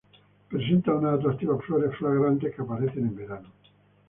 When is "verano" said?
3.15-3.49